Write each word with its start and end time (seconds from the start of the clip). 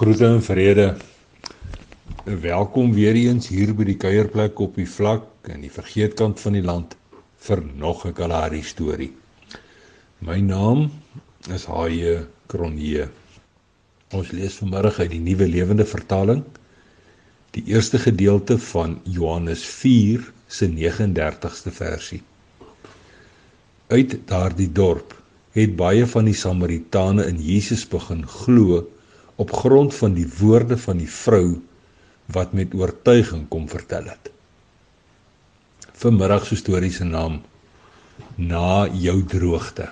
Groete 0.00 0.24
en 0.24 0.42
vrede. 0.42 0.96
Welkom 2.24 2.92
weer 2.96 3.12
eens 3.20 3.50
hier 3.52 3.74
by 3.76 3.84
die 3.84 3.98
kuierplek 4.00 4.60
op 4.64 4.78
die 4.80 4.86
vlak 4.88 5.26
in 5.52 5.60
die 5.60 5.72
vergeetkant 5.74 6.38
van 6.40 6.54
die 6.56 6.62
land 6.64 6.94
vir 7.44 7.60
nog 7.82 8.06
'n 8.08 8.14
Kalahari 8.16 8.62
storie. 8.64 9.10
My 10.24 10.38
naam 10.40 10.88
is 11.52 11.66
Haie 11.68 12.14
Kronje. 12.46 13.10
Ons 14.16 14.30
lees 14.32 14.56
vanmiddag 14.62 15.00
uit 15.00 15.10
die 15.10 15.20
Nuwe 15.20 15.48
Lewende 15.48 15.84
Vertaling 15.84 16.44
die 17.50 17.64
eerste 17.66 17.98
gedeelte 17.98 18.56
van 18.58 19.00
Johannes 19.04 19.66
4 19.66 20.32
se 20.46 20.68
39ste 20.68 21.70
versie. 21.70 22.22
Uit 23.88 24.16
daardie 24.24 24.72
dorp 24.72 25.12
het 25.52 25.76
baie 25.76 26.06
van 26.06 26.24
die 26.24 26.34
Samaritane 26.34 27.26
in 27.26 27.36
Jesus 27.36 27.84
begin 27.84 28.24
glo 28.26 28.88
op 29.40 29.52
grond 29.56 29.94
van 29.96 30.12
die 30.16 30.26
woorde 30.38 30.76
van 30.78 30.98
die 31.00 31.08
vrou 31.08 31.60
wat 32.34 32.52
met 32.52 32.74
oortuiging 32.76 33.46
kom 33.48 33.68
vertel 33.68 34.10
het. 34.12 34.28
Vanmiddag 36.02 36.44
se 36.46 36.58
storie 36.60 36.92
se 36.92 37.04
naam 37.08 37.40
na 38.36 38.84
jou 38.92 39.16
droogte. 39.24 39.88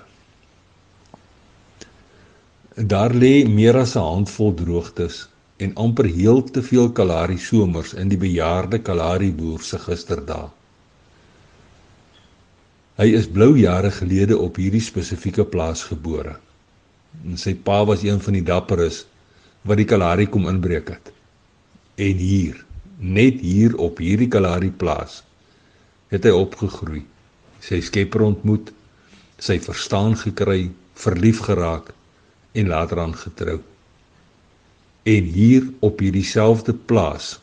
Daar 2.77 3.15
lê 3.15 3.49
meer 3.49 3.81
as 3.81 3.97
'n 3.97 4.05
handvol 4.11 4.55
droogtes 4.55 5.29
en 5.57 5.75
amper 5.75 6.05
heel 6.05 6.43
te 6.45 6.63
veel 6.63 6.93
Kalahari 6.93 7.39
somers 7.39 7.95
in 7.95 8.09
die 8.09 8.21
bejaarde 8.21 8.79
Kalahari 8.79 9.33
boer 9.33 9.63
se 9.63 9.79
gisterdae. 9.79 10.49
Hy 12.99 13.09
is 13.15 13.27
blou 13.27 13.57
jare 13.59 13.91
gelede 13.91 14.39
op 14.39 14.57
hierdie 14.57 14.83
spesifieke 14.83 15.45
plaas 15.45 15.83
gebore. 15.83 16.37
En 17.25 17.37
sy 17.37 17.55
pa 17.55 17.85
was 17.85 18.03
een 18.03 18.21
van 18.21 18.33
die 18.33 18.43
dapperes 18.43 19.07
wat 19.63 19.81
die 19.81 19.87
Kalahari 19.89 20.29
kom 20.31 20.49
inbreek 20.51 20.93
het. 20.95 21.13
En 21.99 22.21
hier, 22.21 22.59
net 22.99 23.41
hier 23.43 23.77
op 23.83 23.99
hierdie 24.03 24.29
Kalahari 24.31 24.71
plaas, 24.71 25.23
het 26.13 26.27
hy 26.27 26.35
opgegroei. 26.35 27.03
Sy 27.63 27.81
skepper 27.83 28.23
ontmoet, 28.29 28.71
sy 29.43 29.59
verstaan 29.63 30.15
gekry, 30.19 30.71
verlief 30.99 31.43
geraak 31.47 31.93
en 32.59 32.71
later 32.71 33.03
aan 33.03 33.15
getrou. 33.19 33.59
En 35.09 35.29
hier 35.35 35.67
op 35.85 36.01
hierdie 36.03 36.27
selfde 36.27 36.75
plaas 36.75 37.37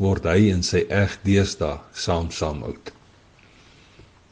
word 0.00 0.28
hy 0.28 0.50
en 0.52 0.62
sy 0.64 0.84
eg 0.92 1.16
deesdae 1.24 1.78
saam 1.96 2.30
saam 2.32 2.62
oud. 2.68 2.92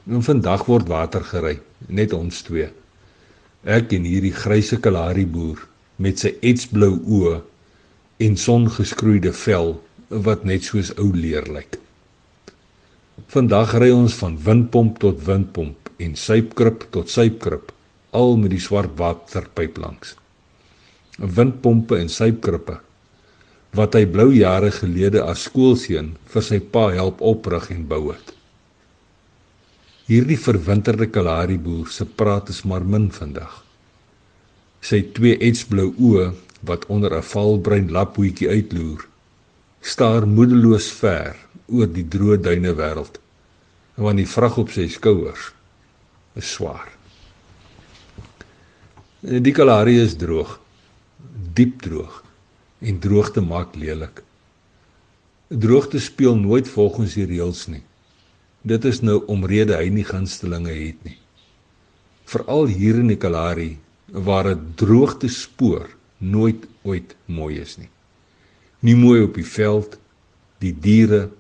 En 0.05 0.25
vandag 0.25 0.67
word 0.69 0.89
water 0.89 1.25
gery, 1.25 1.59
net 1.89 2.13
ons 2.13 2.43
twee. 2.45 2.69
Ek 3.65 3.95
en 3.97 4.05
hierdie 4.05 4.35
grysse 4.37 4.77
Kalahari 4.85 5.25
boer 5.25 5.63
met 5.97 6.19
sy 6.19 6.35
etsblou 6.43 6.97
oë 6.99 7.39
en 8.27 8.37
songeskroeide 8.39 9.33
vel 9.45 9.77
wat 10.27 10.45
net 10.49 10.67
soos 10.67 10.93
ou 10.99 11.11
leer 11.15 11.47
lyk. 11.51 11.79
Vandag 13.31 13.77
ry 13.79 13.91
ons 13.95 14.17
van 14.19 14.37
windpomp 14.47 14.99
tot 15.03 15.23
windpomp 15.27 15.91
en 16.03 16.17
suipkrip 16.19 16.89
tot 16.95 17.11
suipkrip, 17.11 17.71
al 18.11 18.37
met 18.39 18.51
die 18.55 18.63
swart 18.63 18.95
waterpyp 18.99 19.79
langs. 19.79 20.15
Windpompe 21.19 21.99
en 22.01 22.11
suipkrippe 22.11 22.81
wat 23.75 23.97
hy 23.99 24.05
blou 24.07 24.29
jare 24.31 24.71
gelede 24.71 25.19
as 25.27 25.49
skoolseun 25.49 26.13
vir 26.31 26.45
sy 26.47 26.61
pa 26.75 26.85
help 26.95 27.19
oprig 27.27 27.73
en 27.75 27.83
bou 27.91 28.13
het. 28.13 28.31
Hierdie 30.07 30.39
verwinterde 30.39 31.11
Kalahari 31.11 31.59
boer 31.59 31.91
se 31.91 32.07
praat 32.07 32.55
is 32.55 32.63
maar 32.63 32.87
min 32.87 33.11
vandag 33.11 33.64
sy 34.85 35.01
twee 35.17 35.39
etsblou 35.49 35.91
oë 36.09 36.31
wat 36.69 36.87
onder 36.95 37.17
'n 37.17 37.29
valbruin 37.33 37.91
laphoetjie 37.97 38.49
uitloer 38.49 39.07
staar 39.81 40.27
moedeloos 40.27 40.89
ver 41.01 41.37
oor 41.67 41.89
die 41.99 42.09
droë 42.15 42.41
duine 42.47 42.73
wêreld 42.81 43.21
want 43.97 44.19
die 44.23 44.33
vrag 44.37 44.59
op 44.59 44.71
sy 44.77 44.89
skouers 44.89 45.53
is 46.41 46.53
swaar 46.57 46.91
die 49.47 49.57
Kalahari 49.57 49.97
is 50.05 50.17
droog 50.17 50.61
diep 51.55 51.83
droog 51.83 52.23
en 52.85 52.99
droogte 53.01 53.41
maak 53.41 53.77
lelik. 53.77 54.23
Droogte 55.49 56.01
speel 56.01 56.37
nooit 56.37 56.69
volgens 56.69 57.15
die 57.15 57.27
reëls 57.29 57.67
nie. 57.73 57.83
Dit 58.63 58.85
is 58.89 59.01
nou 59.05 59.21
omrede 59.31 59.77
hy 59.77 59.91
nie 59.93 60.07
gunstelinge 60.09 60.73
het 60.73 61.01
nie. 61.07 61.19
Veral 62.29 62.67
hier 62.73 63.01
in 63.01 63.13
die 63.13 63.21
Kalahari 63.21 63.75
waar 64.15 64.47
'n 64.55 64.73
droogte 64.75 65.29
spoor 65.29 65.91
nooit 66.19 66.67
ooit 66.83 67.17
mooi 67.27 67.59
is 67.61 67.77
nie. 67.77 67.91
Nie 68.81 68.97
mooi 68.97 69.23
op 69.23 69.35
die 69.35 69.47
veld, 69.47 69.99
die 70.59 70.75
diere 70.81 71.31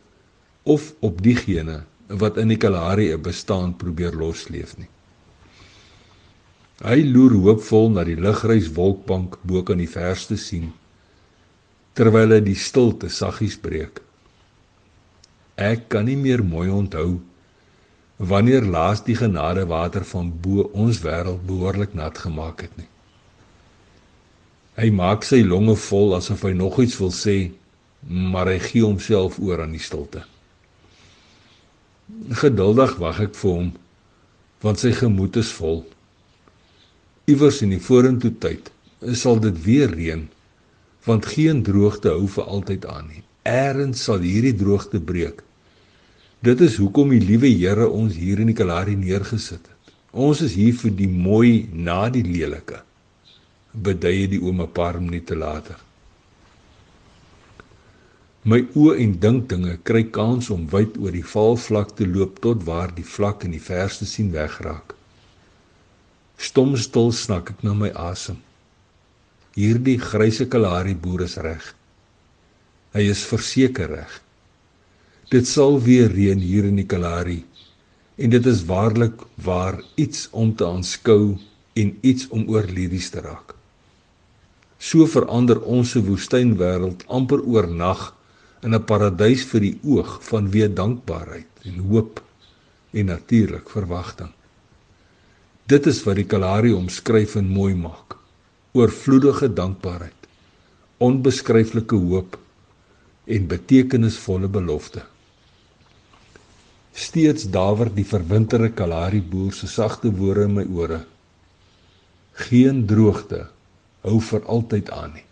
of 0.62 0.94
op 1.00 1.22
diegene 1.22 1.84
wat 2.08 2.36
in 2.36 2.48
die 2.48 2.56
Kalahari 2.56 3.12
'n 3.12 3.22
bestaan 3.22 3.76
probeer 3.76 4.12
losleef 4.12 4.76
nie. 4.76 4.88
Hy 6.82 7.04
loer 7.06 7.32
hoopvol 7.32 7.90
na 7.90 8.04
die 8.04 8.16
ligreis 8.16 8.72
wolkbank 8.74 9.38
bo 9.42 9.62
kan 9.62 9.78
die 9.78 9.88
verste 9.88 10.36
sien 10.36 10.72
terwyl 11.94 12.32
hy 12.34 12.40
die 12.40 12.58
stilte 12.58 13.08
saggies 13.08 13.54
breek. 13.56 14.00
Ek 15.54 15.88
kan 15.88 16.04
nie 16.04 16.16
meer 16.16 16.42
mooi 16.42 16.68
onthou 16.68 17.20
wanneer 18.16 18.62
laas 18.62 19.02
die 19.04 19.16
genade 19.16 19.66
water 19.66 20.04
van 20.04 20.30
bo 20.40 20.68
ons 20.72 21.00
wêreld 21.02 21.46
behoorlik 21.46 21.94
nat 21.94 22.18
gemaak 22.18 22.60
het 22.62 22.76
nie. 22.76 22.88
Hy 24.78 24.90
maak 24.90 25.26
sy 25.26 25.42
longe 25.42 25.74
vol 25.78 26.14
asof 26.16 26.44
hy 26.46 26.52
nog 26.54 26.78
iets 26.82 26.98
wil 26.98 27.10
sê, 27.14 27.50
maar 28.06 28.50
hy 28.50 28.58
gee 28.58 28.82
homself 28.82 29.38
oor 29.38 29.62
aan 29.62 29.74
die 29.74 29.82
stilte. 29.82 30.24
Geduldig 32.30 32.96
wag 33.00 33.20
ek 33.26 33.34
vir 33.38 33.50
hom, 33.50 33.72
want 34.62 34.82
sy 34.82 34.92
gemoed 34.94 35.36
is 35.40 35.50
vol. 35.54 35.84
Iewers 37.30 37.62
in 37.64 37.72
die 37.74 37.82
vorentoe 37.82 38.34
tyd 38.40 38.70
sal 39.16 39.40
dit 39.42 39.56
weer 39.64 39.90
reën, 39.90 40.26
want 41.04 41.26
geen 41.34 41.62
droogte 41.64 42.12
hou 42.12 42.28
vir 42.30 42.50
altyd 42.50 42.86
aan 42.88 43.08
nie. 43.10 43.24
Eerens 43.44 44.04
sal 44.06 44.22
hierdie 44.24 44.54
droogte 44.56 45.00
breek 45.00 45.42
Dit 46.44 46.60
is 46.60 46.74
hoekom 46.76 47.12
die 47.14 47.22
liewe 47.24 47.48
Here 47.48 47.86
ons 47.88 48.18
hier 48.20 48.40
in 48.42 48.50
die 48.50 48.56
Kalahari 48.58 48.98
neergesit 49.00 49.64
het. 49.64 49.92
Ons 50.12 50.42
is 50.44 50.52
hier 50.58 50.74
vir 50.76 50.92
die 50.98 51.08
mooi 51.08 51.70
na 51.72 52.10
die 52.12 52.24
lelike. 52.26 52.82
Beduie 53.86 54.26
die 54.28 54.40
ouma 54.42 54.66
paar 54.68 54.98
minute 55.00 55.38
later. 55.38 55.78
My 58.44 58.58
oë 58.76 58.98
en 59.06 59.14
dinkdinge 59.22 59.78
kry 59.88 60.02
kans 60.12 60.50
om 60.52 60.66
wyd 60.74 60.98
oor 61.00 61.16
die 61.16 61.24
valvlak 61.24 61.94
te 61.96 62.04
loop 62.10 62.42
tot 62.44 62.66
waar 62.66 62.92
die 62.92 63.06
vlak 63.14 63.46
in 63.48 63.56
die 63.56 63.62
verste 63.70 64.04
sien 64.04 64.28
wegraak. 64.34 64.92
Stom 66.36 66.76
stil 66.76 67.08
snak 67.16 67.54
ek 67.54 67.64
na 67.64 67.72
my 67.78 67.88
asem. 68.10 68.36
Hierdie 69.56 69.96
grysse 70.02 70.50
Kalahari 70.52 70.92
boer 70.92 71.24
is 71.24 71.38
reg. 71.40 71.72
Hy 72.92 73.08
is 73.14 73.24
verseker 73.32 73.96
reg. 73.96 74.20
Dit 75.32 75.48
sal 75.48 75.78
weer 75.80 76.10
reën 76.12 76.40
hier 76.40 76.66
in 76.68 76.76
die 76.76 76.84
Kalahari 76.84 77.40
en 78.20 78.30
dit 78.30 78.46
is 78.46 78.64
waarlik 78.68 79.22
waar 79.40 79.80
iets 79.96 80.26
om 80.30 80.52
te 80.54 80.66
aanskou 80.66 81.36
en 81.80 81.92
iets 82.04 82.28
om 82.28 82.44
oor 82.52 82.68
liries 82.68 83.08
te 83.10 83.22
raak. 83.24 83.54
So 84.78 85.06
verander 85.08 85.62
ons 85.64 85.94
se 85.94 86.02
woestynwêreld 86.04 87.06
amper 87.08 87.40
oornag 87.40 88.12
in 88.62 88.74
'n 88.74 88.84
paradys 88.84 89.44
vir 89.44 89.60
die 89.60 89.78
oog 89.82 90.18
van 90.28 90.50
weer 90.50 90.68
dankbaarheid 90.68 91.64
en 91.64 91.78
hoop 91.88 92.20
en 92.92 93.06
natuurlik 93.06 93.70
verwagting. 93.70 94.30
Dit 95.66 95.86
is 95.86 96.04
wat 96.04 96.16
die 96.16 96.28
Kalahari 96.28 96.72
omskryf 96.72 97.36
en 97.36 97.48
mooi 97.48 97.74
maak. 97.74 98.16
Oorvloedige 98.72 99.48
dankbaarheid, 99.48 100.28
onbeskryflike 100.98 101.96
hoop 101.96 102.38
en 103.24 103.46
betekenisvolle 103.46 104.48
beloftes. 104.48 105.13
Steeds 106.94 107.48
dawer 107.50 107.88
die 107.90 108.06
verwinterde 108.06 108.70
Kalahari 108.70 109.18
boer 109.20 109.52
se 109.52 109.66
sagte 109.66 110.12
woorde 110.14 110.46
in 110.46 110.52
my 110.54 110.64
ore. 110.70 111.00
Geen 112.46 112.84
droogte 112.86 113.48
hou 114.06 114.20
vir 114.22 114.44
altyd 114.46 114.90
aan 114.94 115.16
nie. 115.16 115.24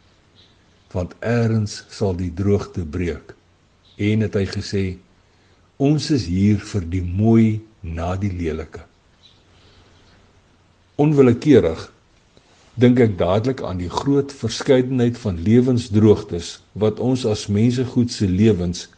Want 0.90 1.14
eers 1.22 1.84
sal 1.94 2.16
die 2.18 2.32
droogte 2.34 2.82
breek. 2.82 3.34
En 3.96 4.24
het 4.26 4.34
hy 4.34 4.42
gesê, 4.50 4.82
ons 5.78 6.08
is 6.10 6.26
hier 6.26 6.58
vir 6.72 6.88
die 6.90 7.02
mooi 7.02 7.60
na 7.82 8.16
die 8.18 8.32
lelike. 8.34 8.82
Onwillekeurig 10.98 11.86
dink 12.74 12.98
ek 13.04 13.14
dadelik 13.20 13.62
aan 13.62 13.78
die 13.78 13.90
groot 13.92 14.34
verskeidenheid 14.34 15.18
van 15.20 15.38
lewensdroogtes 15.46 16.56
wat 16.74 16.98
ons 16.98 17.22
as 17.28 17.46
mense 17.46 17.86
goed 17.94 18.10
se 18.10 18.26
lewens 18.26 18.88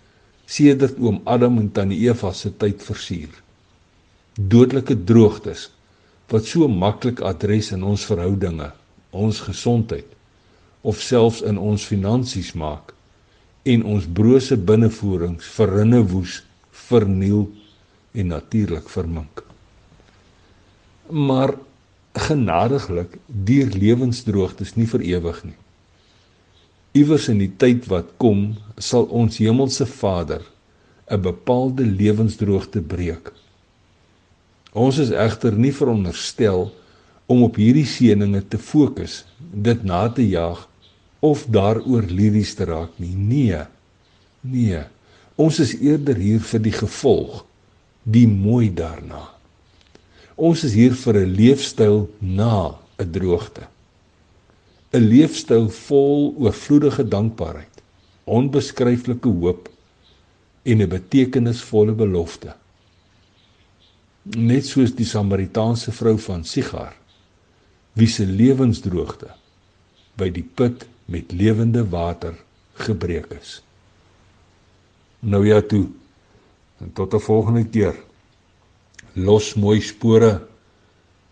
sedert 0.47 0.99
oom 1.01 1.21
Adam 1.25 1.59
en 1.59 1.71
tannie 1.73 2.01
Eva 2.09 2.33
se 2.33 2.53
tyd 2.57 2.83
versuur. 2.83 3.33
Dodelike 4.35 4.97
droogtes 5.05 5.71
wat 6.33 6.49
so 6.49 6.69
maklik 6.69 7.21
adres 7.21 7.71
in 7.75 7.85
ons 7.85 8.05
verhoudinge, 8.09 8.71
ons 9.13 9.41
gesondheid, 9.45 10.09
of 10.83 11.01
selfs 11.01 11.43
in 11.47 11.59
ons 11.61 11.85
finansies 11.87 12.53
maak 12.59 12.93
en 13.65 13.85
ons 13.89 14.05
brose 14.05 14.57
binnevoerings 14.61 15.47
verrinne 15.57 16.03
woes, 16.11 16.43
verniel 16.89 17.47
en 18.13 18.33
natuurlik 18.35 18.91
vermink. 18.93 19.41
Maar 21.09 21.55
genadiglik 22.27 23.17
duur 23.27 23.73
lewensdroogtes 23.73 24.75
nie 24.77 24.87
vir 24.91 25.07
ewig 25.17 25.41
nie. 25.49 25.57
Iewers 26.95 27.25
in 27.27 27.41
die 27.43 27.51
tyd 27.59 27.89
wat 27.91 28.13
kom, 28.23 28.53
sal 28.79 29.09
ons 29.11 29.41
hemelse 29.43 29.83
Vader 29.91 30.45
'n 31.11 31.21
bepaalde 31.23 31.83
lewensdroogte 31.83 32.81
breek. 32.81 33.33
Ons 34.73 34.99
is 34.99 35.11
egter 35.11 35.53
nie 35.59 35.73
veronderstel 35.75 36.71
om 37.27 37.43
op 37.43 37.59
hierdie 37.59 37.87
seëninge 37.87 38.45
te 38.49 38.59
fokus, 38.59 39.25
dit 39.39 39.83
na 39.83 40.09
te 40.09 40.23
jaag 40.23 40.69
of 41.19 41.45
daaroor 41.51 42.07
liries 42.07 42.55
te 42.55 42.65
raak 42.65 42.95
nie. 43.03 43.15
Nee. 43.17 43.67
Nee. 44.41 44.87
Ons 45.35 45.59
is 45.59 45.75
eerder 45.81 46.17
hier 46.17 46.41
vir 46.41 46.61
die 46.61 46.77
gevolg, 46.79 47.45
die 48.05 48.29
mooi 48.29 48.71
daarna. 48.71 49.35
Ons 50.37 50.63
is 50.63 50.79
hier 50.79 50.95
vir 50.95 51.15
'n 51.27 51.35
leefstyl 51.35 52.11
na 52.21 52.79
'n 52.99 53.11
droogte. 53.11 53.74
'n 54.95 55.09
Leefstyl 55.11 55.67
vol 55.75 56.35
oorvloedige 56.39 57.03
dankbaarheid, 57.11 57.83
onbeskryflike 58.25 59.29
hoop 59.29 59.69
en 60.63 60.83
'n 60.83 60.89
betekenisvolle 60.89 61.93
belofte. 61.93 62.55
Net 64.23 64.67
soos 64.67 64.95
die 64.95 65.07
Samaritaanse 65.07 65.93
vrou 65.93 66.15
van 66.19 66.45
Sigar, 66.45 66.95
wie 67.93 68.07
se 68.07 68.27
lewensdroogte 68.27 69.35
by 70.17 70.31
die 70.31 70.47
put 70.55 70.87
met 71.05 71.33
lewende 71.33 71.83
water 71.91 72.39
gebreek 72.87 73.27
is. 73.41 73.63
Nou 75.21 75.47
ja 75.47 75.61
toe. 75.61 75.87
En 76.79 76.93
tot 76.93 77.15
'n 77.15 77.21
volgende 77.21 77.65
keer. 77.65 77.97
Los 79.13 79.55
mooi 79.55 79.81
spore 79.81 80.47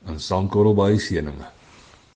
in 0.06 0.20
Sankorrel 0.20 0.74
baie 0.74 0.98
seëninge. 0.98 1.61